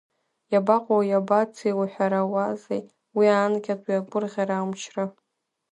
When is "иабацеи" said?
1.05-1.77